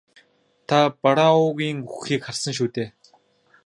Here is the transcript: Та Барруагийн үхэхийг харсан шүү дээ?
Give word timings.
Та 0.67 0.79
Барруагийн 1.01 1.77
үхэхийг 1.87 2.21
харсан 2.25 2.53
шүү 2.57 2.67
дээ? 2.75 2.89